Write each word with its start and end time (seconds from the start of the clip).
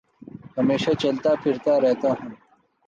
ہمیشہ 0.57 0.91
چلتا 1.01 1.31
پھرتا 1.43 1.73
رہتا 1.81 2.09
ہوں 2.11 2.29